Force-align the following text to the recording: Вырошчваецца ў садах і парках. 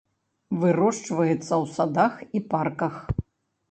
Вырошчваецца 0.63 1.37
ў 1.37 1.63
садах 1.77 2.13
і 2.39 2.45
парках. 2.57 2.95